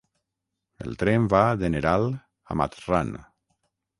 El 0.85 0.95
tren 1.01 1.27
va 1.33 1.41
de 1.63 1.69
Neral 1.75 2.09
a 2.55 2.59
Mathran. 2.63 3.13